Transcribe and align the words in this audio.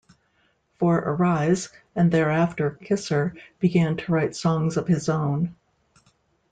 For 0.79 0.97
Arise 0.97 1.69
and 1.95 2.11
thereafter 2.11 2.71
Kisser 2.71 3.35
began 3.59 3.97
to 3.97 4.11
write 4.11 4.35
songs 4.35 4.75
of 4.75 4.87
his 4.87 5.09
own. 5.09 5.55